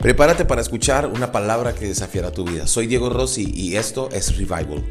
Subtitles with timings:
[0.00, 2.68] Prepárate para escuchar una palabra que desafiará tu vida.
[2.68, 4.84] Soy Diego Rossi y esto es Revival.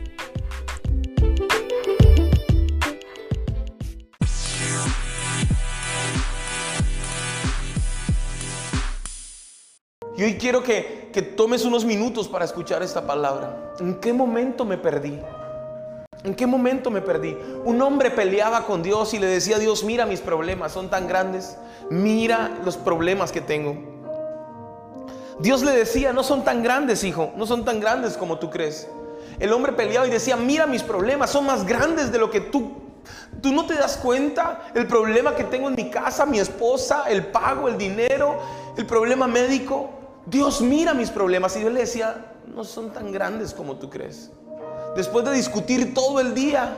[10.17, 13.75] Y hoy quiero que, que tomes unos minutos para escuchar esta palabra.
[13.79, 15.17] ¿En qué momento me perdí?
[16.25, 17.37] ¿En qué momento me perdí?
[17.63, 21.07] Un hombre peleaba con Dios y le decía a Dios, mira mis problemas, son tan
[21.07, 21.57] grandes,
[21.89, 23.96] mira los problemas que tengo.
[25.39, 28.87] Dios le decía, no son tan grandes, hijo, no son tan grandes como tú crees.
[29.39, 32.87] El hombre peleaba y decía, mira mis problemas, son más grandes de lo que tú...
[33.41, 37.27] Tú no te das cuenta el problema que tengo en mi casa, mi esposa, el
[37.27, 38.39] pago, el dinero,
[38.75, 39.91] el problema médico.
[40.25, 41.55] Dios mira mis problemas.
[41.55, 44.31] Y Dios le decía, no son tan grandes como tú crees.
[44.95, 46.75] Después de discutir todo el día,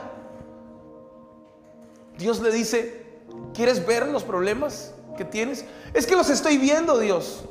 [2.18, 3.06] Dios le dice,
[3.54, 5.64] ¿quieres ver los problemas que tienes?
[5.94, 7.44] Es que los estoy viendo, Dios.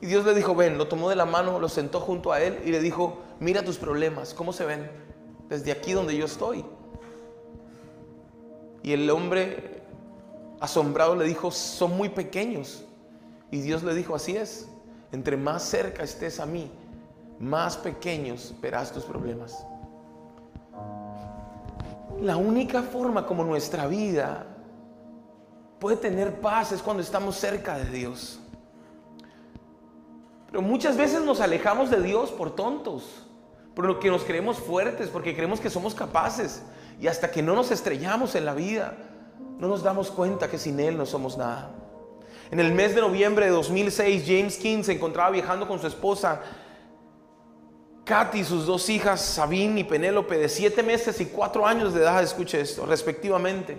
[0.00, 2.60] Y Dios le dijo, ven, lo tomó de la mano, lo sentó junto a él
[2.64, 4.90] y le dijo, mira tus problemas, ¿cómo se ven?
[5.48, 6.64] Desde aquí donde yo estoy.
[8.82, 9.82] Y el hombre
[10.58, 12.84] asombrado le dijo, son muy pequeños.
[13.50, 14.68] Y Dios le dijo, así es,
[15.12, 16.70] entre más cerca estés a mí,
[17.38, 19.66] más pequeños verás tus problemas.
[22.20, 24.46] La única forma como nuestra vida
[25.78, 28.38] puede tener paz es cuando estamos cerca de Dios.
[30.50, 33.26] Pero muchas veces nos alejamos de Dios por tontos,
[33.74, 36.62] porque nos creemos fuertes, porque creemos que somos capaces.
[37.00, 38.94] Y hasta que no nos estrellamos en la vida,
[39.58, 41.70] no nos damos cuenta que sin Él no somos nada.
[42.50, 46.40] En el mes de noviembre de 2006, James King se encontraba viajando con su esposa,
[48.04, 52.00] Katy y sus dos hijas, Sabine y Penélope, de siete meses y cuatro años de
[52.00, 53.78] edad, escuche esto, respectivamente.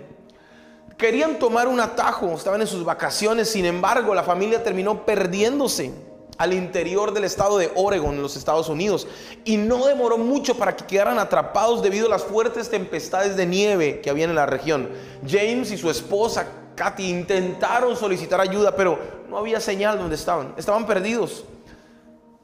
[0.96, 6.52] Querían tomar un atajo, estaban en sus vacaciones, sin embargo, la familia terminó perdiéndose al
[6.52, 9.06] interior del estado de Oregon, en los Estados Unidos.
[9.44, 14.00] Y no demoró mucho para que quedaran atrapados debido a las fuertes tempestades de nieve
[14.00, 14.88] que había en la región.
[15.26, 18.98] James y su esposa, Katy, intentaron solicitar ayuda, pero
[19.28, 20.54] no había señal donde estaban.
[20.56, 21.44] Estaban perdidos.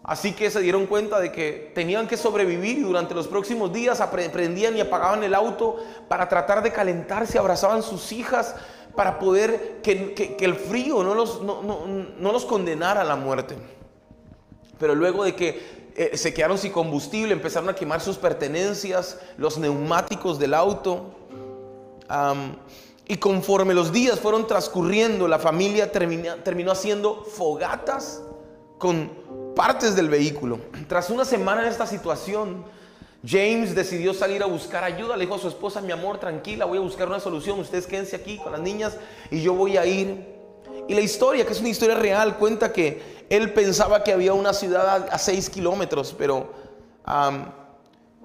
[0.04, 4.00] Así que se dieron cuenta de que tenían que sobrevivir y durante los próximos días
[4.32, 5.76] prendían y apagaban el auto
[6.08, 8.54] para tratar de calentarse, abrazaban sus hijas
[8.96, 13.54] para poder que, el frío no los, no, no los condenara a la muerte.
[14.78, 19.58] Pero luego de que eh, se quedaron sin combustible, empezaron a quemar sus pertenencias, los
[19.58, 21.14] neumáticos del auto.
[23.06, 28.22] y conforme los días fueron transcurriendo, la familia terminó haciendo fogatas
[28.78, 29.10] con
[29.56, 30.60] partes del vehículo.
[30.88, 32.64] Tras una semana en esta situación,
[33.26, 35.16] James decidió salir a buscar ayuda.
[35.16, 37.58] Le dijo a su esposa, mi amor, tranquila, voy a buscar una solución.
[37.58, 38.96] Ustedes quédense aquí con las niñas
[39.30, 40.38] y yo voy a ir.
[40.86, 44.52] Y la historia, que es una historia real, cuenta que él pensaba que había una
[44.52, 46.50] ciudad a 6 kilómetros, pero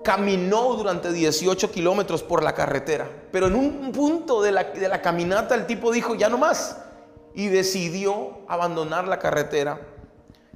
[0.03, 3.09] caminó durante 18 kilómetros por la carretera.
[3.31, 6.77] Pero en un punto de la, de la caminata el tipo dijo, ya no más.
[7.33, 9.81] Y decidió abandonar la carretera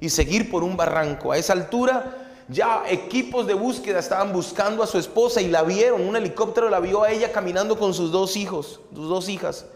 [0.00, 1.32] y seguir por un barranco.
[1.32, 6.06] A esa altura ya equipos de búsqueda estaban buscando a su esposa y la vieron.
[6.06, 9.66] Un helicóptero la vio a ella caminando con sus dos hijos, sus dos hijas.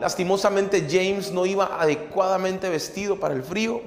[0.00, 3.80] Lastimosamente James no iba adecuadamente vestido para el frío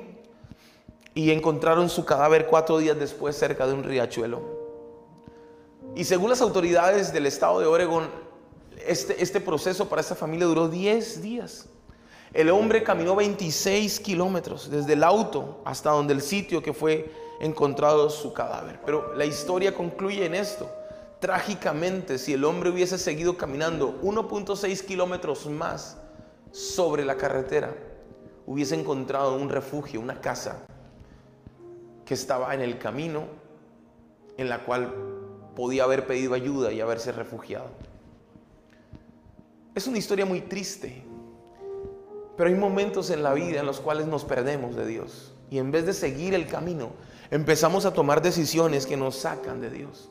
[1.13, 4.41] y encontraron su cadáver cuatro días después cerca de un riachuelo.
[5.95, 8.09] Y según las autoridades del estado de Oregon,
[8.87, 11.67] este, este proceso para esta familia duró 10 días.
[12.33, 18.09] El hombre caminó 26 kilómetros desde el auto hasta donde el sitio que fue encontrado
[18.09, 18.79] su cadáver.
[18.85, 20.69] Pero la historia concluye en esto.
[21.19, 25.97] Trágicamente, si el hombre hubiese seguido caminando 1.6 kilómetros más
[26.51, 27.75] sobre la carretera,
[28.45, 30.65] hubiese encontrado un refugio, una casa
[32.05, 33.25] que estaba en el camino
[34.37, 34.93] en la cual
[35.55, 37.69] podía haber pedido ayuda y haberse refugiado.
[39.75, 41.03] Es una historia muy triste,
[42.37, 45.71] pero hay momentos en la vida en los cuales nos perdemos de Dios y en
[45.71, 46.91] vez de seguir el camino,
[47.29, 50.09] empezamos a tomar decisiones que nos sacan de Dios.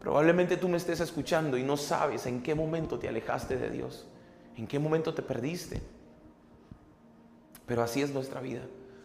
[0.00, 4.06] Probablemente tú me estés escuchando y no sabes en qué momento te alejaste de Dios,
[4.56, 5.82] en qué momento te perdiste.
[7.66, 8.62] Pero así es nuestra vida.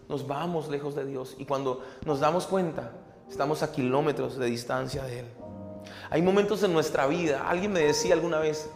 [0.08, 2.94] Nos vamos lejos de Dios y cuando nos damos cuenta,
[3.30, 5.26] estamos a kilómetros de distancia de Él.
[6.10, 8.70] Hay momentos en nuestra vida, alguien me decía alguna vez,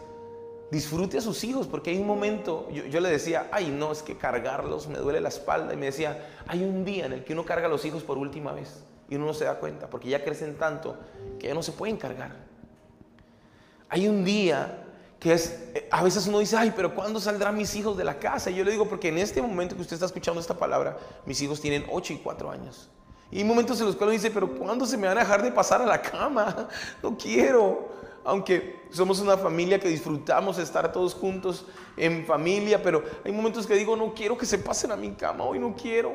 [0.70, 4.16] disfrute a sus hijos, porque hay un momento, yo, le decía, ay no, es que
[4.16, 7.44] cargarlos me duele la espalda, y me decía, hay un día en el que uno
[7.44, 10.24] carga a los hijos por última vez y uno no se da cuenta, porque ya
[10.24, 10.96] crecen tanto
[11.38, 12.36] que ya no se pueden cargar.
[13.88, 14.86] Hay un día
[15.18, 18.18] que es, eh, a veces uno dice, ay, pero ¿cuándo saldrán mis hijos de la
[18.18, 18.50] casa?
[18.50, 20.96] Y yo le digo, porque en este momento que usted está escuchando esta palabra,
[21.26, 22.88] mis hijos tienen 8 y 4 años.
[23.32, 25.42] Y hay momentos en los cuales uno dice, pero ¿cuándo se me van a dejar
[25.42, 26.68] de pasar a la cama?
[27.02, 28.00] No quiero.
[28.22, 31.66] Aunque somos una familia que disfrutamos estar todos juntos
[31.96, 35.44] en familia, pero hay momentos que digo, no quiero que se pasen a mi cama,
[35.44, 36.12] hoy no quiero.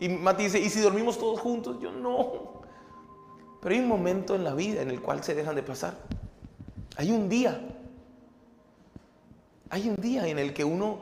[0.00, 1.78] Y Mati dice, ¿y si dormimos todos juntos?
[1.80, 2.62] Yo no.
[3.60, 5.94] Pero hay un momento en la vida en el cual se dejan de pasar.
[6.96, 7.60] Hay un día
[9.70, 10.98] hay un día en el que uno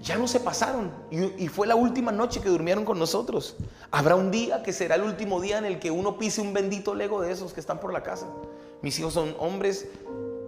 [0.00, 3.56] ya no se pasaron y, fue la última noche que durmieron con nosotros.
[3.90, 6.94] Habrá un día que será el último día en el que uno pise un bendito
[6.94, 8.26] lego de esos que están por la casa.
[8.80, 9.88] Mis hijos son hombres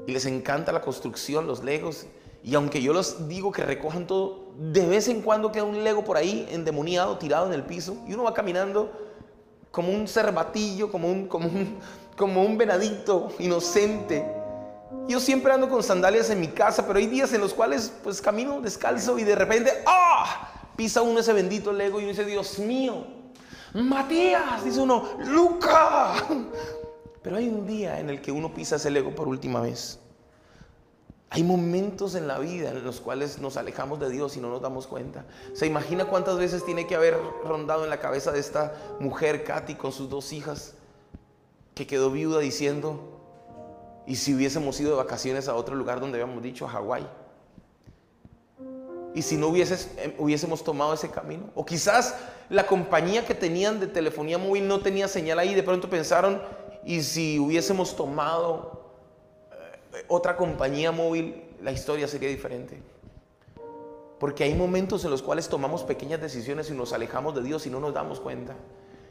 [0.07, 2.07] y les encanta la construcción, los legos.
[2.43, 6.05] Y aunque yo los digo que recojan todo, de vez en cuando queda un lego
[6.05, 7.97] por ahí endemoniado, tirado en el piso.
[8.07, 8.91] Y uno va caminando
[9.71, 11.79] como un cervatillo, como un, como un,
[12.17, 14.41] como un venadito inocente
[15.11, 18.21] yo siempre ando con sandalias en mi casa, pero hay días en los cuales pues
[18.21, 20.49] camino descalzo y de repente, ¡ah!
[20.77, 23.07] Pisa uno ese bendito Lego y uno dice, Dios mío,
[23.75, 26.15] Matías, dice uno, Luca.
[27.23, 29.99] Pero hay un día en el que uno pisa ese Lego por última vez.
[31.33, 34.61] Hay momentos en la vida en los cuales nos alejamos de Dios y no nos
[34.61, 35.25] damos cuenta.
[35.55, 39.77] ¿Se imagina cuántas veces tiene que haber rondado en la cabeza de esta mujer, Katy,
[39.77, 40.75] con sus dos hijas,
[41.75, 43.21] que quedó viuda diciendo,
[44.09, 47.07] y si hubiésemos ido de vacaciones a otro lugar donde habíamos dicho, a Hawái.
[49.15, 51.51] Y si no em, hubiésemos tomado ese camino.
[51.55, 52.17] O quizás
[52.49, 55.55] la compañía que tenían de telefonía móvil no tenía señal ahí.
[55.55, 56.43] De pronto pensaron,
[56.85, 58.80] y si hubiésemos tomado eh,
[60.09, 62.81] otra compañía móvil, la historia sería diferente.
[64.19, 67.71] Porque hay momentos en los cuales tomamos pequeñas decisiones y nos alejamos de Dios y
[67.71, 68.55] no nos damos cuenta.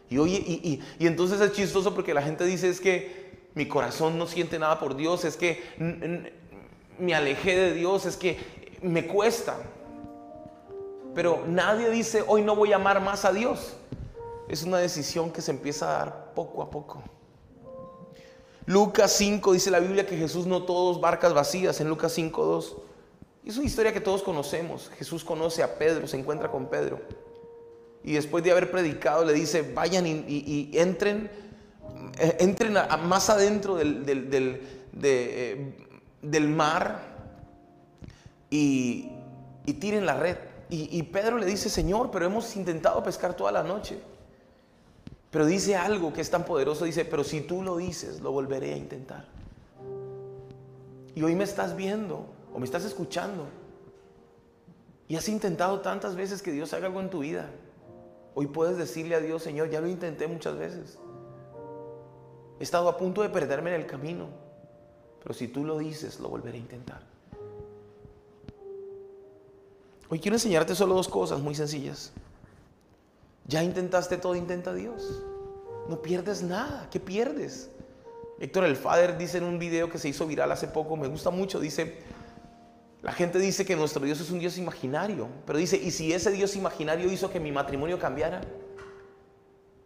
[0.10, 4.18] Y, oye, y, y entonces es chistoso porque la gente dice es que mi corazón
[4.18, 5.62] no siente nada por Dios, es que
[6.98, 8.38] me alejé de Dios, es que
[8.82, 9.58] me cuesta.
[11.16, 13.76] Pero nadie dice, hoy no voy a amar más a Dios.
[14.48, 17.04] Es una decisión que se empieza a dar poco a poco.
[18.70, 22.78] Lucas 5 dice la Biblia que Jesús no todos barcas vacías, en Lucas 5, 2.
[23.46, 24.92] Es una historia que todos conocemos.
[24.98, 27.02] Jesús conoce a Pedro, se encuentra con Pedro.
[28.04, 31.30] Y después de haber predicado le dice, vayan y entren
[32.18, 34.04] eh, entren más adentro del,
[35.02, 35.74] eh,
[36.22, 37.00] del, mar
[38.50, 39.12] y,
[39.80, 40.38] tiren la red.
[40.70, 44.00] Y, Pedro le dice, Señor, pero hemos intentado pescar toda la noche.
[45.32, 48.74] Pero dice algo que es tan poderoso, dice, pero si tú lo dices, lo volveré
[48.74, 49.26] a intentar.
[51.14, 53.46] Y hoy me estás viendo o me estás escuchando.
[55.08, 57.50] Y has intentado tantas veces que Dios haga algo en tu vida.
[58.34, 60.98] Hoy puedes decirle a Dios, Señor, ya lo intenté muchas veces.
[62.60, 64.28] He estado a punto de perderme en el camino,
[65.22, 67.02] pero si tú lo dices, lo volveré a intentar.
[70.10, 72.12] Hoy quiero enseñarte solo dos cosas muy sencillas.
[73.50, 75.24] Ya intentaste todo, intenta Dios.
[75.90, 76.88] No pierdes nada.
[76.92, 77.72] ¿Qué pierdes?
[78.40, 81.32] Héctor el Father dice en un video que se hizo viral hace poco, me gusta
[81.32, 81.98] mucho, dice,
[83.02, 86.32] la gente dice que nuestro Dios es un Dios imaginario, pero dice, ¿y si ese
[86.32, 88.42] Dios imaginario hizo que mi matrimonio cambiara?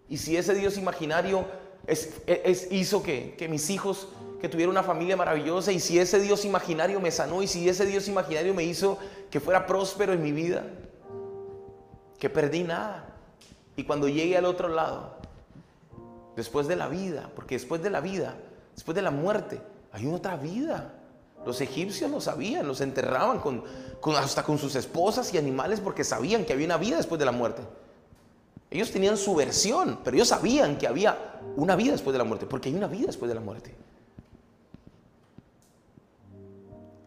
[0.09, 1.45] ¿Y si ese Dios imaginario
[1.87, 4.09] es, hizo que, que mis hijos,
[4.41, 7.85] que tuvieran una familia maravillosa, y si ese Dios imaginario me sanó, y si ese
[7.85, 8.99] Dios imaginario me hizo
[9.31, 10.65] que fuera próspero en mi vida,
[12.19, 13.12] que perdí nada.
[13.75, 15.15] Y cuando llegue al otro lado,
[16.35, 18.35] después de la vida, porque después de la vida,
[18.75, 19.61] después de la muerte,
[19.91, 20.93] hay otra vida.
[21.45, 23.41] Los egipcios lo sabían, los enterraban
[24.17, 27.31] hasta con sus esposas y animales porque sabían que había una vida después de la
[27.31, 27.63] muerte.
[28.71, 32.45] Ellos tenían su versión, pero ellos sabían que había una vida después de la muerte,
[32.45, 33.75] porque hay una vida después de la muerte.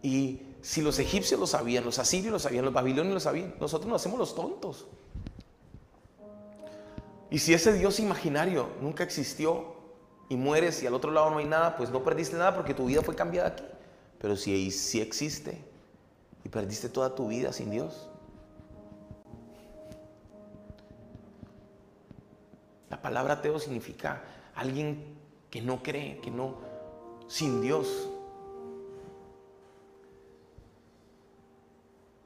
[0.03, 3.89] Y si los egipcios lo sabían, los asirios lo sabían, los babilonios lo sabían, nosotros
[3.89, 4.87] nos hacemos los tontos.
[7.31, 9.75] Y si ese Dios imaginario nunca existió
[10.29, 12.87] y mueres y al otro lado no hay nada, pues no perdiste nada porque tu
[12.87, 13.65] vida fue cambiada aquí.
[14.19, 15.59] Pero si sí existe
[16.45, 18.09] y perdiste toda tu vida sin Dios,
[22.91, 24.23] La palabra ateo significa
[24.55, 25.19] alguien
[25.51, 26.57] que no cree, que no,
[27.27, 28.09] sin Dios.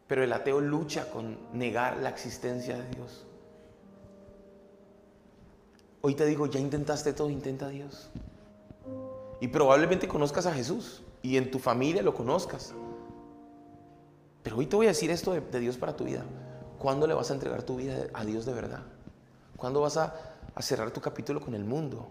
[0.06, 3.26] Pero el ateo lucha con negar la existencia de Dios.
[6.02, 8.10] Hoy te digo, ya intentaste todo, intenta a Dios.
[9.40, 12.74] Y probablemente conozcas a Jesús y en tu familia lo conozcas.
[14.42, 16.24] Pero hoy te voy a decir esto de, Dios para tu vida.
[16.78, 18.82] ¿Cuándo le vas a entregar tu vida a Dios de verdad?
[19.56, 20.14] ¿Cuándo vas a
[20.54, 22.08] a cerrar tu capítulo con el mundo?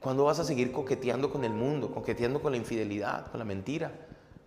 [0.00, 3.92] ¿Cuándo vas a seguir coqueteando con el mundo, coqueteando con la infidelidad, con la mentira?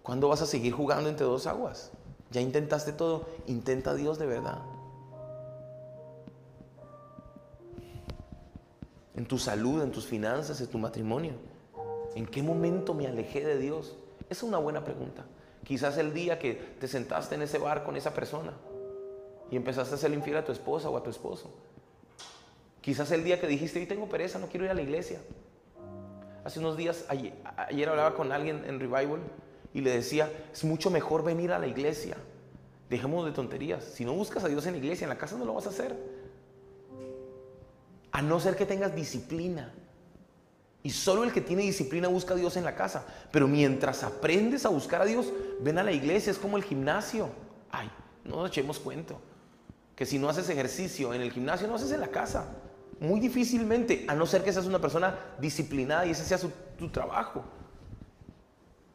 [0.01, 1.91] ¿Cuándo vas a seguir jugando entre dos aguas?
[2.31, 4.59] Ya intentaste todo, intenta a Dios de verdad.
[9.15, 11.33] En tu salud, en tus finanzas, en tu matrimonio.
[12.15, 13.97] ¿En qué momento me alejé de Dios?
[14.29, 15.25] Esa es una buena pregunta.
[15.63, 18.53] Quizás el día que te sentaste en ese bar con esa persona
[19.49, 21.53] y empezaste a ser infiel a tu esposa o a tu esposo.
[22.81, 25.19] Quizás el día que dijiste, hoy tengo pereza, no quiero ir a la iglesia.
[26.43, 29.21] Hace unos días, ayer, ayer hablaba con alguien en Revival
[29.73, 32.15] y le decía, es mucho mejor venir a la iglesia.
[32.89, 33.83] Dejemos de tonterías.
[33.83, 35.69] Si no buscas a Dios en la iglesia, en la casa no lo vas a
[35.69, 35.95] hacer.
[38.15, 39.73] A no ser que tengas disciplina.
[40.83, 43.05] Y solo el que tiene disciplina busca a Dios en la casa.
[43.29, 47.27] Pero mientras aprendes a buscar a Dios, ven a la iglesia, es como el gimnasio.
[47.69, 47.91] Ay,
[48.23, 49.19] no nos echemos cuento.
[49.97, 52.55] Que si no haces ejercicio en el gimnasio, no haces en la casa.
[53.01, 56.39] Muy difícilmente, a no ser que seas una persona disciplinada y ese sea
[56.77, 57.43] tu trabajo.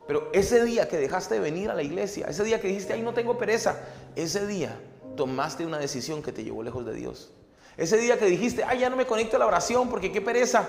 [0.06, 3.02] Pero ese día que dejaste de venir a la iglesia, ese día que dijiste, ay,
[3.02, 3.80] no tengo pereza,
[4.16, 4.80] ese día
[5.14, 7.34] tomaste una decisión que te llevó lejos de Dios.
[7.76, 10.68] Ese día que dijiste, ay, ya no me conecto a la oración porque qué pereza,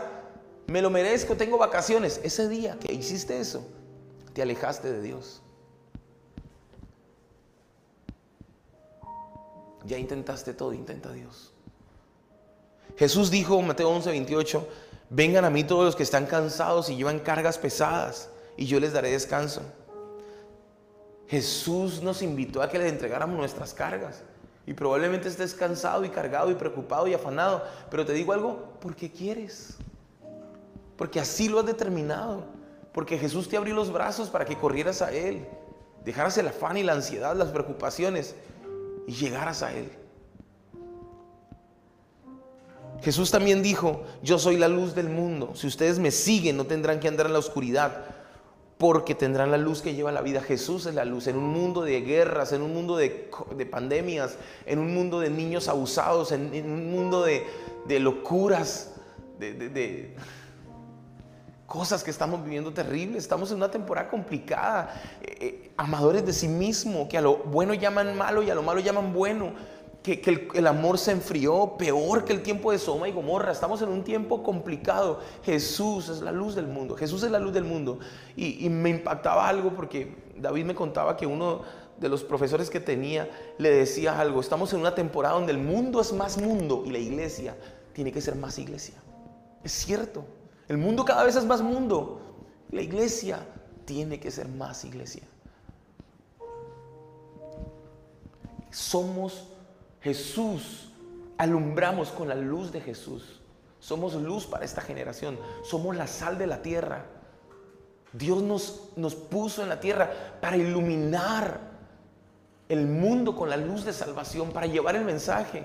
[0.67, 2.19] me lo merezco, tengo vacaciones.
[2.23, 3.65] Ese día que hiciste eso,
[4.33, 5.41] te alejaste de Dios.
[9.85, 11.51] Ya intentaste todo, intenta Dios.
[12.97, 14.67] Jesús dijo, Mateo 11, 28,
[15.09, 18.93] vengan a mí todos los que están cansados y llevan cargas pesadas y yo les
[18.93, 19.61] daré descanso.
[21.27, 24.21] Jesús nos invitó a que le entregáramos nuestras cargas.
[24.65, 27.63] Y probablemente estés cansado y cargado y preocupado y afanado.
[27.89, 29.77] Pero te digo algo, porque quieres.
[30.97, 32.45] Porque así lo has determinado.
[32.93, 35.47] Porque Jesús te abrió los brazos para que corrieras a Él.
[36.05, 38.35] Dejaras el afán y la ansiedad, las preocupaciones
[39.07, 39.91] y llegaras a Él.
[43.01, 45.53] Jesús también dijo, yo soy la luz del mundo.
[45.55, 48.05] Si ustedes me siguen no tendrán que andar en la oscuridad,
[48.81, 50.41] porque tendrán la luz que lleva la vida.
[50.41, 53.29] Jesús es la luz en un mundo de guerras, en un mundo de,
[53.69, 57.45] pandemias, en un mundo de niños abusados, en, un mundo de,
[57.99, 58.95] locuras,
[59.37, 60.15] de,
[61.67, 63.21] cosas que estamos viviendo terribles.
[63.21, 67.75] Estamos en una temporada complicada, eh, eh, amadores de sí mismo, que a lo bueno
[67.75, 69.53] llaman malo y a lo malo llaman bueno
[70.03, 73.51] que, el, amor se enfrió, peor que el tiempo de Soma y Gomorra.
[73.51, 75.19] Estamos en un tiempo complicado.
[75.43, 76.95] Jesús es la luz del mundo.
[76.95, 77.99] Jesús es la luz del mundo.
[78.35, 81.61] Y, me impactaba algo porque David me contaba que uno
[81.99, 83.29] de los profesores que tenía
[83.59, 84.41] le decía algo.
[84.41, 87.55] Estamos en una temporada donde el mundo es más mundo y la iglesia
[87.93, 88.95] tiene que ser más iglesia.
[89.63, 90.25] Es cierto.
[90.67, 92.21] El mundo cada vez es más mundo.
[92.71, 93.45] La iglesia
[93.85, 95.23] tiene que ser más iglesia.
[98.71, 99.50] Somos
[100.01, 100.91] Jesús,
[101.37, 103.41] alumbramos con la luz de Jesús.
[103.79, 105.37] Somos luz para esta generación.
[105.63, 107.05] Somos la sal de la tierra.
[108.13, 111.59] Dios nos, nos puso en la tierra para iluminar
[112.67, 115.63] el mundo con la luz de salvación, para llevar el mensaje.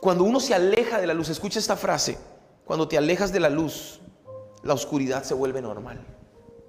[0.00, 2.18] Cuando uno se aleja de la luz, escucha esta frase,
[2.64, 4.00] cuando te alejas de la luz,
[4.62, 5.98] la oscuridad se vuelve normal.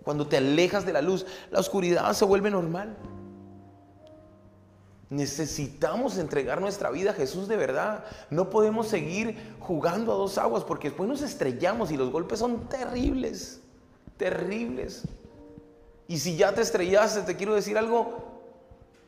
[0.03, 2.95] Cuando te alejas de la luz, la oscuridad se vuelve normal.
[5.09, 8.05] Necesitamos entregar nuestra vida a Jesús de verdad.
[8.31, 12.67] No podemos seguir jugando a dos aguas porque después nos estrellamos y los golpes son
[12.67, 13.61] terribles,
[14.17, 15.03] terribles.
[16.07, 18.41] Y si ya te estrellaste, te quiero decir algo,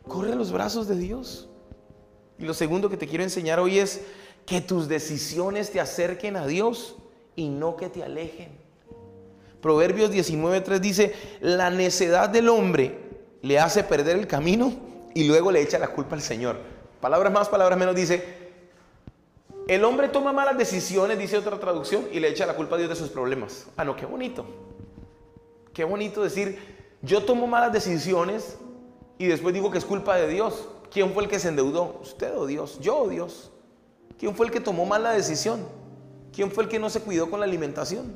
[0.07, 1.49] corre a los brazos de Dios.
[2.37, 4.01] Y lo segundo que te quiero enseñar hoy es
[4.45, 6.95] que tus decisiones te acerquen a Dios
[7.35, 8.49] y no que te alejen.
[9.61, 12.99] Proverbios 19.3 dice, la necedad del hombre
[13.41, 14.71] le hace perder el camino
[15.17, 16.57] y luego le echa la culpa al Señor.
[17.01, 18.23] Palabras más, palabras menos, dice,
[19.67, 22.91] el hombre toma malas decisiones, dice otra traducción, y le echa la culpa a Dios
[22.91, 23.65] de sus problemas.
[23.77, 24.45] Ah, no, qué bonito.
[25.73, 26.59] Qué bonito decir,
[27.01, 28.59] yo tomo malas decisiones
[29.17, 30.69] y después digo que es culpa de Dios.
[30.91, 31.97] ¿Quién fue el que se endeudó?
[31.99, 32.77] ¿Usted o Dios?
[32.79, 33.51] ¿Yo o Dios?
[34.19, 35.65] ¿Quién fue el que tomó mala decisión?
[36.31, 38.15] ¿Quién fue el que no se cuidó con la alimentación?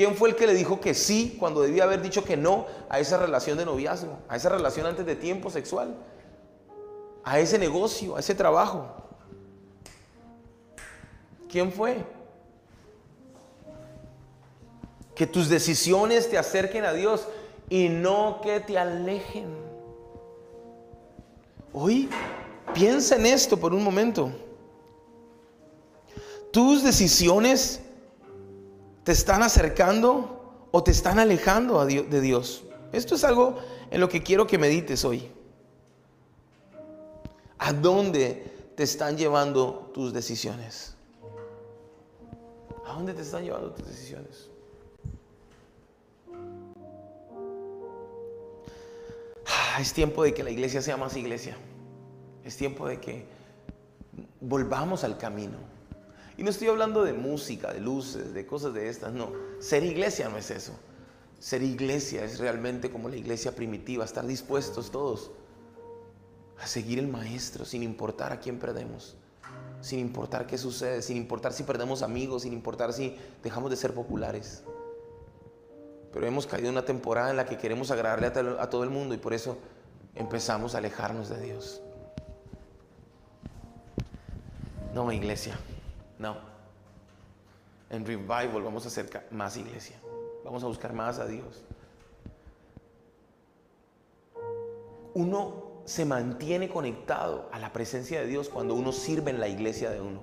[0.00, 3.00] ¿Quién fue el que le dijo que sí cuando debía haber dicho que no a
[3.00, 5.94] esa relación de noviazgo, a esa relación antes de tiempo sexual,
[7.22, 8.86] a ese negocio, a ese trabajo?
[11.50, 12.02] ¿Quién fue?
[15.14, 17.28] Que tus decisiones te acerquen a Dios
[17.68, 19.54] y no que te alejen.
[21.74, 22.08] Hoy
[22.72, 24.32] piensa en esto por un momento.
[26.50, 27.82] Tus decisiones
[29.04, 32.64] te están acercando o te están alejando de Dios.
[32.92, 33.58] Esto es algo
[33.90, 35.30] en lo que quiero que medites hoy.
[37.58, 40.94] ¿A dónde te están llevando tus decisiones?
[42.86, 44.48] ¿A dónde te están llevando tus decisiones?
[49.46, 51.56] Ah, es tiempo de que la iglesia sea más iglesia.
[52.44, 53.26] Es tiempo de que
[54.40, 55.69] volvamos al camino.
[56.40, 59.30] Y no estoy hablando de música, de luces, de cosas de estas, no.
[59.58, 60.72] Ser iglesia no es eso.
[61.38, 65.32] Ser iglesia es realmente como la iglesia primitiva, estar dispuestos todos
[66.58, 69.18] a seguir el maestro sin importar a quién perdemos,
[69.82, 73.92] sin importar qué sucede, sin importar si perdemos amigos, sin importar si dejamos de ser
[73.92, 74.62] populares.
[76.10, 78.28] Pero hemos caído en una temporada en la que queremos agradarle
[78.58, 79.58] a todo el mundo y por eso
[80.14, 81.82] empezamos a alejarnos de Dios.
[84.94, 85.58] No, iglesia,
[86.20, 86.36] no.
[87.88, 89.96] En Revival vamos a hacer más iglesia.
[90.44, 91.64] Vamos a buscar más a Dios.
[95.14, 99.90] Uno se mantiene conectado a la presencia de Dios cuando uno sirve en la iglesia
[99.90, 100.20] de uno.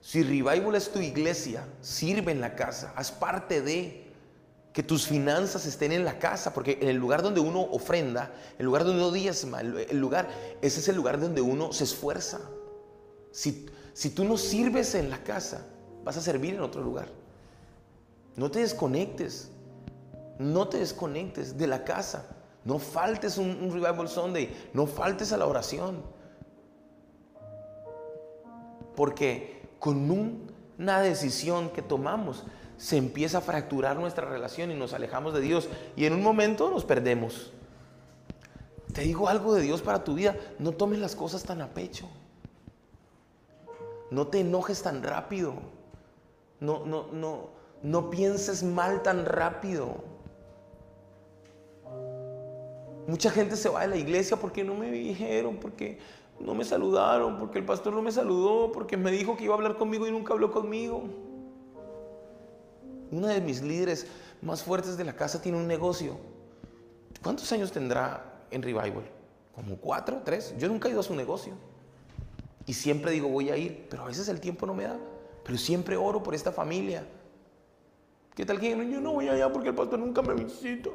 [0.00, 4.12] Si Revival es tu iglesia, sirve en la casa, haz parte de
[4.72, 8.66] que tus finanzas estén en la casa, porque en el lugar donde uno ofrenda, el
[8.66, 10.28] lugar donde uno diezma, el lugar,
[10.60, 12.40] ese es el lugar donde uno se esfuerza.
[13.30, 15.66] Si, si tú no sirves en la casa,
[16.04, 17.08] vas a servir en otro lugar.
[18.36, 19.50] No te desconectes,
[20.38, 22.26] no te desconectes de la casa.
[22.64, 26.02] No faltes un, Revival Sunday, no faltes a la oración.
[28.94, 30.10] Porque con
[30.78, 32.44] una decisión que tomamos,
[32.76, 36.70] se empieza a fracturar nuestra relación y nos alejamos de Dios y en un momento
[36.70, 37.52] nos perdemos.
[38.92, 42.08] Te digo algo de Dios para tu vida, no tomes las cosas tan a pecho.
[44.12, 45.54] No te enojes tan rápido.
[46.60, 47.48] No, no, no,
[47.82, 50.04] no pienses mal tan rápido.
[53.06, 55.98] Mucha gente se va de la iglesia porque no me dijeron, porque
[56.38, 59.56] no me saludaron, porque el pastor no me saludó, porque me dijo que iba a
[59.56, 61.04] hablar conmigo y nunca habló conmigo.
[63.10, 64.06] Una de mis líderes
[64.42, 66.18] más fuertes de la casa tiene un negocio.
[67.22, 69.10] ¿Cuántos años tendrá en Revival?
[69.54, 70.54] ¿Como cuatro, tres?
[70.58, 71.71] Yo nunca he ido a su negocio.
[72.66, 74.98] Y siempre digo, voy a ir, pero a veces el tiempo no me da.
[75.44, 77.04] Pero siempre oro por esta familia.
[78.34, 80.90] ¿Qué tal que yo no voy allá porque el pastor nunca me visita?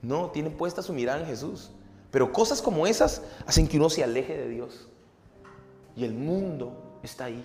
[0.00, 1.70] No, tiene puesta su mirada en Jesús.
[2.10, 4.88] Pero cosas como esas hacen que uno se aleje de Dios.
[5.96, 7.44] Y el mundo está ahí.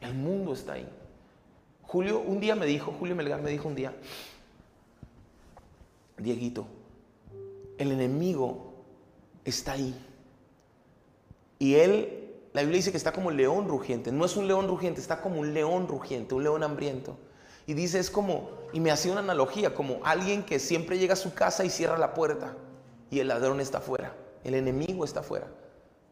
[0.00, 0.88] El mundo está ahí.
[1.82, 3.94] Julio un día me dijo, Julio Melgar me dijo un día,
[6.16, 6.66] Dieguito,
[7.78, 8.72] el enemigo
[9.44, 9.94] está ahí.
[11.58, 12.21] Y él
[12.52, 14.12] la Biblia dice que está como león rugiente.
[14.12, 17.16] No es un león rugiente, está como un león rugiente, un león hambriento.
[17.66, 21.16] Y dice, es como, y me hacía una analogía, como alguien que siempre llega a
[21.16, 22.54] su casa y cierra la puerta
[23.10, 25.46] y el ladrón está afuera, el enemigo está afuera.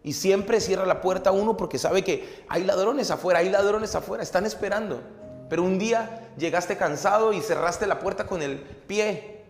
[0.03, 4.23] Y siempre cierra la puerta uno porque sabe que hay ladrones afuera, hay ladrones afuera,
[4.23, 5.03] están esperando.
[5.51, 9.45] Pero un día llegaste cansado y cerraste la puerta con el pie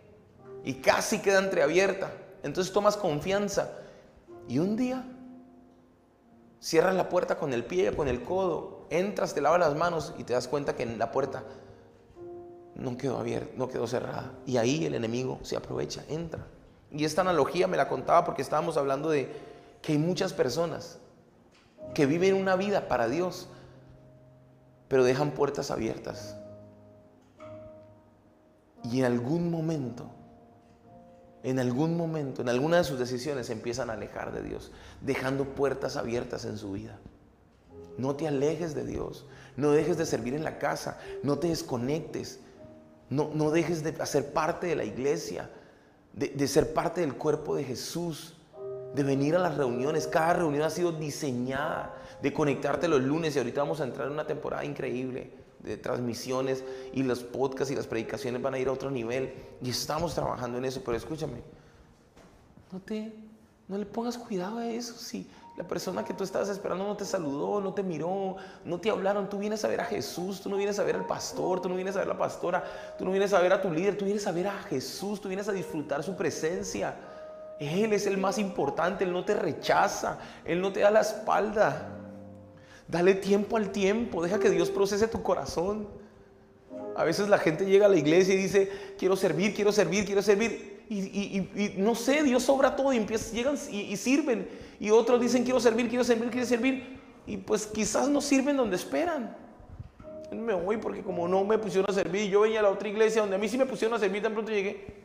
[0.64, 2.11] y casi queda entreabierta.
[2.42, 3.70] Entonces tomas confianza.
[4.48, 5.05] Y un día
[6.61, 10.25] Cierras la puerta con el pie, con el codo, entras, te lavas las manos y
[10.25, 11.42] te das cuenta que la puerta
[12.75, 14.33] no quedó abierta, no quedó cerrada.
[14.44, 16.46] Y ahí el enemigo se aprovecha, entra.
[16.90, 19.31] Y esta analogía me la contaba porque estábamos hablando de
[19.81, 20.99] que hay muchas personas
[21.94, 23.49] que viven una vida para Dios,
[24.88, 26.37] pero dejan puertas abiertas.
[28.85, 30.11] Y en algún momento
[31.42, 35.96] en algún momento, en alguna de sus decisiones, empiezan a alejar de Dios, dejando puertas
[35.96, 36.98] abiertas en su vida.
[37.96, 39.26] No te alejes de Dios,
[39.57, 42.40] no dejes de servir en la casa, no te desconectes,
[43.09, 45.50] no, no dejes de hacer parte de la iglesia,
[46.12, 48.37] de, de ser parte del cuerpo de Jesús,
[48.94, 50.07] de venir a las reuniones.
[50.07, 54.12] Cada reunión ha sido diseñada, de conectarte los lunes y ahorita vamos a entrar en
[54.12, 58.73] una temporada increíble de transmisiones y los podcasts y las predicaciones van a ir a
[58.73, 59.33] otro nivel.
[59.62, 61.42] Y estamos trabajando en eso, pero escúchame,
[62.73, 63.12] no te,
[63.68, 64.94] no le pongas cuidado a eso.
[64.94, 68.90] Si la persona que tú estabas esperando no te saludó, no te miró, no te
[68.90, 71.68] hablaron, tú vienes a ver a Jesús, tú no vienes a ver al pastor, tú
[71.68, 72.64] no vienes a ver a la pastora,
[72.99, 75.29] tú no vienes a ver a tu líder, tú vienes a ver a Jesús, tú
[75.29, 76.94] vienes a disfrutar su presencia.
[77.59, 81.99] Él es el más importante, Él no te rechaza, Él no te da la espalda.
[82.90, 85.87] Dale tiempo al tiempo, deja que Dios procese tu corazón.
[86.96, 90.22] A veces la gente llega a la iglesia y dice, quiero servir, quiero servir, quiero
[90.22, 90.81] servir.
[90.88, 94.48] Y, no sé, Dios sobra todo y empiezan, llegan y, sirven.
[94.81, 96.98] Y otros dicen, quiero servir, quiero servir, quiero servir.
[97.26, 99.37] Y pues quizás no sirven donde esperan.
[100.33, 103.20] Me voy porque como no me pusieron a servir, yo venía a la otra iglesia
[103.20, 105.00] donde a mí sí me pusieron a servir, tan pronto llegué.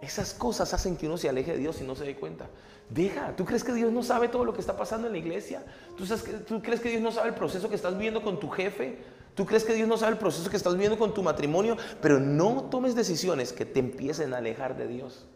[0.00, 2.48] Esas cosas hacen que uno se aleje de Dios y no se dé cuenta.
[2.90, 5.64] Deja, ¿tú crees que Dios no sabe todo lo que está pasando en la iglesia?
[5.96, 6.04] ¿Tú,
[6.46, 8.98] ¿Tú crees que Dios no sabe el proceso que estás viviendo con tu jefe?
[9.34, 12.20] Tú crees que Dios no sabe el proceso que estás viviendo con tu matrimonio, pero
[12.20, 15.26] no tomes decisiones que te empiecen a alejar de Dios.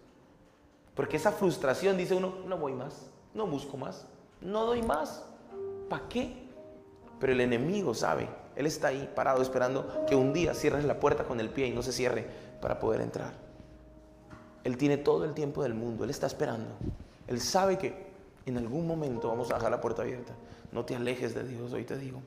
[0.95, 4.07] Porque esa frustración dice uno, no voy más, no busco más,
[4.41, 5.25] no doy más.
[5.89, 6.47] ¿Para qué?
[7.19, 11.25] Pero el enemigo sabe, él está ahí parado esperando que un día cierres la puerta
[11.25, 12.27] con el pie y no se cierre
[12.61, 13.33] para poder entrar.
[14.65, 16.75] Él tiene todo el tiempo del mundo, él está esperando.
[17.27, 18.07] Él sabe que
[18.47, 20.33] en algún momento vamos a dejar la puerta abierta.
[20.73, 22.23] No te alejes de Dios, hoy te digo.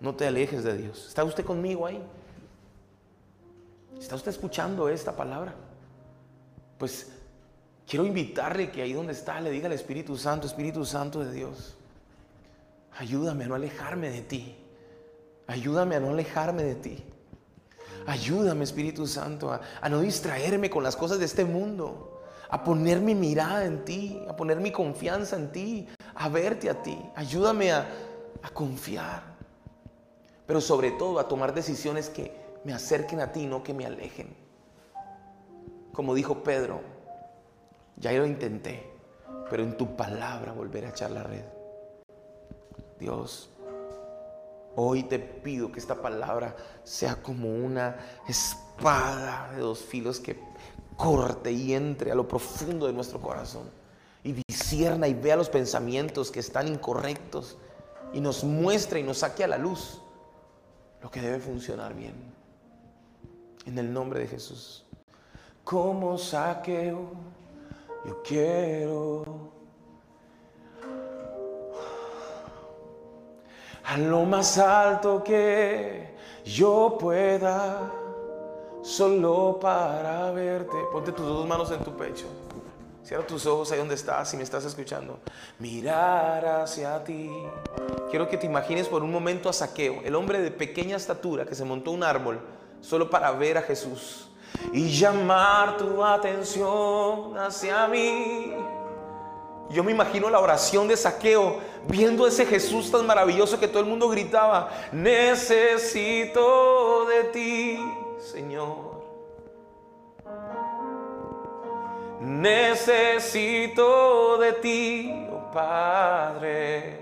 [0.00, 1.06] No te alejes de Dios.
[1.08, 2.02] ¿Está usted conmigo ahí?
[3.98, 5.54] ¿Está usted escuchando esta palabra?
[6.78, 7.12] Pues
[7.86, 11.76] quiero invitarle que ahí donde está le diga al Espíritu Santo, Espíritu Santo de Dios,
[12.98, 14.56] ayúdame a no alejarme de ti.
[15.46, 17.04] Ayúdame a no alejarme de ti.
[18.06, 22.13] Ayúdame, Espíritu Santo, a, a, no distraerme con las cosas de este mundo,
[22.48, 26.82] a poner mi mirada en ti, a poner mi confianza en ti, a verte a
[26.82, 26.98] ti.
[27.14, 27.86] Ayúdame a,
[28.42, 29.34] a confiar
[30.46, 32.32] pero sobre todo a tomar decisiones que
[32.64, 34.34] me acerquen a ti, no que me alejen.
[35.92, 36.80] Como dijo Pedro,
[37.96, 38.90] ya lo intenté,
[39.48, 41.44] pero en tu palabra volver a echar la red.
[42.98, 43.50] Dios,
[44.76, 47.96] hoy te pido que esta palabra sea como una
[48.28, 50.38] espada de dos filos que
[50.96, 53.70] corte y entre a lo profundo de nuestro corazón
[54.22, 57.56] y disierna y vea los pensamientos que están incorrectos
[58.12, 60.00] y nos muestre y nos saque a la luz
[61.02, 62.14] lo que debe funcionar bien.
[63.66, 64.84] En el nombre de Jesús.
[65.64, 67.10] Como saqueo,
[68.04, 69.52] yo quiero
[73.84, 77.92] a lo más alto que yo pueda,
[78.84, 80.76] solo para verte.
[80.92, 82.26] Ponte tus dos manos en tu pecho.
[83.02, 85.18] Cierra tus ojos ahí donde estás, si me estás escuchando.
[85.58, 87.30] Mirar hacia ti.
[88.10, 91.54] Quiero que te imagines por un momento a Saqueo, el hombre de pequeña estatura que
[91.54, 92.40] se montó un árbol
[92.80, 94.28] solo para ver a Jesús
[94.72, 98.54] y llamar tu atención hacia mí.
[99.70, 103.88] Yo me imagino la oración de Saqueo viendo ese Jesús tan maravilloso que todo el
[103.88, 106.36] mundo gritaba, necesito
[107.06, 107.78] de ti,
[108.24, 109.04] Señor.
[112.20, 113.82] Necesito
[114.38, 117.00] de ti, oh Padre.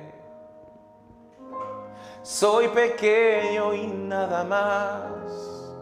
[2.22, 5.72] Soy pequeño y nada más.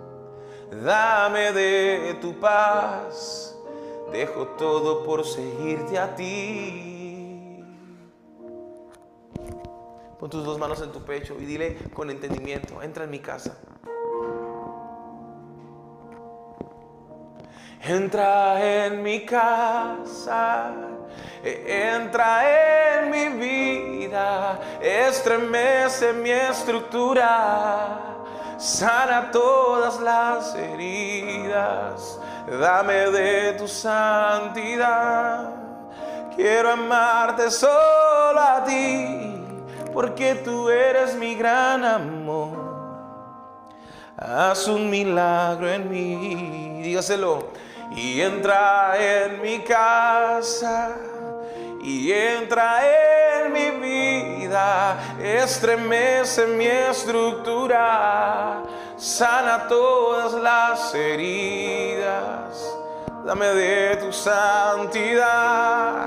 [0.84, 3.56] Dame de tu paz.
[4.12, 7.64] Dejo todo por seguirte a ti.
[10.18, 13.56] Pon tus dos manos en tu pecho y dile con entendimiento, entra en mi casa.
[17.82, 20.70] Entra en mi casa,
[21.42, 27.98] entra en mi vida, estremece mi estructura,
[28.58, 32.20] sana todas las heridas,
[32.60, 35.48] dame de tu santidad.
[36.36, 39.42] Quiero amarte solo a ti,
[39.94, 42.60] porque tú eres mi gran amor.
[44.18, 50.96] Haz un milagro en mí, dígaselo y entra en mi casa
[51.82, 52.80] y entra
[53.42, 58.62] en mi vida, estremece mi estructura,
[58.96, 62.76] sana todas las heridas,
[63.24, 66.06] dame de tu santidad,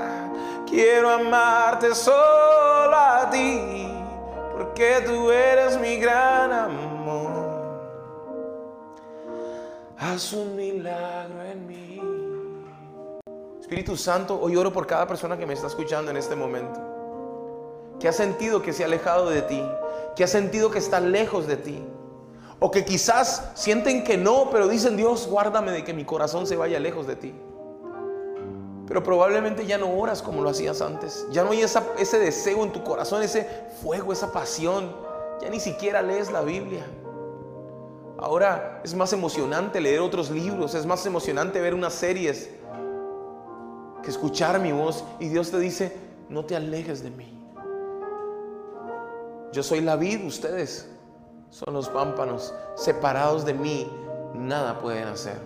[0.66, 3.92] quiero amarte solo a ti,
[4.56, 6.83] porque tú eres mi gran amor.
[10.06, 11.98] Haz un milagro en mí.
[13.58, 16.78] Espíritu Santo, hoy oro por cada persona que me está escuchando en este momento.
[17.98, 19.64] Que ha sentido que se ha alejado de ti.
[20.14, 21.82] Que ha sentido que está lejos de ti.
[22.58, 26.56] O que quizás sienten que no, pero dicen, Dios, guárdame de que mi corazón se
[26.56, 27.34] vaya lejos de ti.
[28.86, 31.26] Pero probablemente ya no oras como lo hacías antes.
[31.30, 33.48] Ya no hay ese deseo en tu corazón, ese
[33.80, 34.94] fuego, esa pasión.
[35.40, 36.84] Ya ni siquiera lees la Biblia.
[38.24, 42.48] Ahora es más emocionante leer otros libros, es más emocionante ver unas series
[44.02, 45.04] que escuchar mi voz.
[45.20, 45.94] Y Dios te dice,
[46.30, 47.38] no te alejes de mí.
[49.52, 50.88] Yo soy la vid, ustedes
[51.50, 52.54] son los pámpanos.
[52.76, 53.86] Separados de mí,
[54.32, 55.36] nada pueden hacer.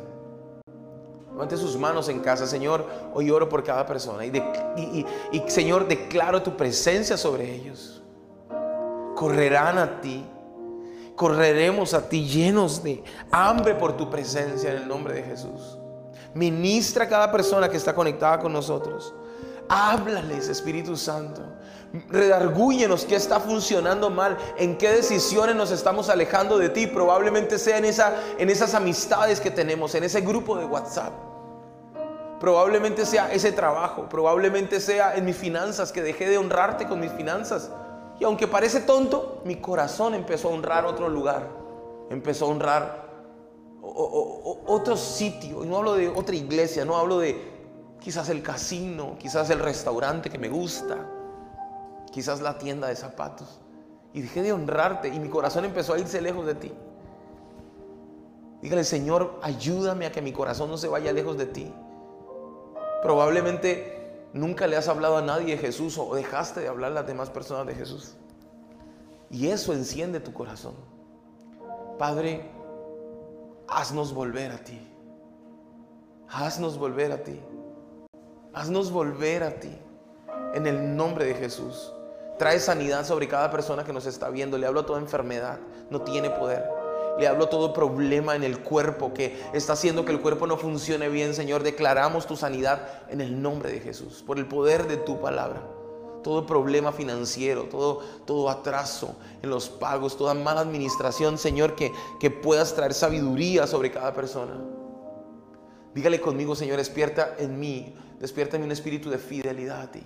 [1.33, 2.87] Levante sus manos en casa, Señor.
[3.13, 4.25] Hoy oro por cada persona.
[4.25, 8.05] Y, y Señor, declaro tu presencia sobre ellos.
[9.17, 10.25] Correrán a ti
[11.19, 13.03] correremos a ti llenos de
[13.33, 15.77] hambre por tu presencia en el nombre de Jesús.
[16.33, 19.13] Ministra a cada persona que está conectada con nosotros.
[19.69, 21.43] Háblales, Espíritu Santo.
[22.09, 26.87] Redargúyenos qué está funcionando mal, en qué decisiones nos estamos alejando de ti.
[26.87, 31.13] Probablemente sea en, esa, en esas amistades que tenemos, en ese grupo de WhatsApp.
[32.39, 37.11] Probablemente sea ese trabajo, probablemente sea en mis finanzas, que dejé de honrarte con mis
[37.11, 37.73] finanzas.
[38.21, 41.49] Y aunque parece tonto, mi corazón empezó a honrar otro lugar,
[42.11, 43.09] empezó a honrar
[43.81, 45.65] otro sitio.
[45.65, 47.59] Y no hablo de otra iglesia, no hablo de
[48.01, 50.97] quizás el casino, quizás el restaurante que me gusta,
[52.11, 53.61] quizás la tienda de zapatos.
[54.13, 56.73] Y dejé de honrarte y mi corazón empezó a irse lejos de ti.
[58.63, 61.73] Dígale, Señor, ayúdame a que mi corazón no se vaya lejos de ti.
[63.03, 63.98] Probablemente
[64.33, 67.31] nunca le has hablado a nadie de Jesús o dejaste de hablar a las demás
[67.31, 68.15] personas de Jesús.
[69.31, 70.75] Y eso enciende tu corazón.
[71.99, 72.51] Padre,
[73.69, 74.81] haznos volver a ti.
[76.29, 77.41] Haznos volver a ti.
[78.55, 79.77] Haznos volver a ti.
[80.55, 81.93] En el nombre de Jesús.
[82.39, 84.57] Trae sanidad sobre cada persona que nos está viendo.
[84.57, 85.59] Le hablo a toda enfermedad.
[85.91, 86.78] No tiene poder.
[87.19, 91.09] Le hablo todo problema en el cuerpo que está haciendo que el cuerpo no funcione
[91.09, 91.65] bien, Señor.
[91.65, 95.61] Declaramos tu sanidad en el nombre de Jesús, por el poder de tu palabra.
[96.23, 102.31] Todo problema financiero, todo, todo atraso en los pagos, toda mala administración, Señor, que, que
[102.31, 104.61] puedas traer sabiduría sobre cada persona.
[105.95, 110.03] Dígale conmigo, Señor, despierta en mí, despierta en mí un espíritu de fidelidad a ti.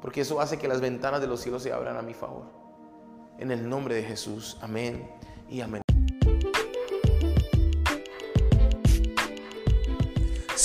[0.00, 2.44] Porque eso hace que las ventanas de los cielos se abran a mi favor.
[3.38, 4.56] En el nombre de Jesús.
[4.60, 5.17] Amén
[5.50, 5.82] y amén.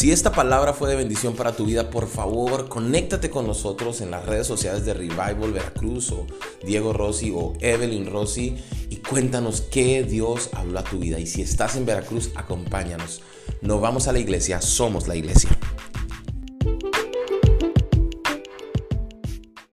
[0.04, 4.12] Si esta palabra fue de bendición para tu vida, por favor, conéctate con nosotros en
[4.12, 6.26] las redes sociales de Revival Veracruz o
[6.66, 8.58] Diego Rossi o Evelyn Rossi
[8.90, 11.20] y cuéntanos qué Dios habló a tu vida.
[11.20, 13.22] Y si estás en Veracruz, acompáñanos.
[13.62, 15.52] No vamos a la iglesia, somos la iglesia.